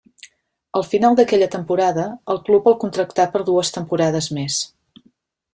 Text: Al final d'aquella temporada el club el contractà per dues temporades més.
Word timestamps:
Al 0.79 0.85
final 0.93 1.17
d'aquella 1.19 1.49
temporada 1.57 2.07
el 2.35 2.41
club 2.49 2.71
el 2.73 2.77
contractà 2.87 3.29
per 3.35 3.45
dues 3.51 3.73
temporades 3.79 4.35
més. 4.41 4.61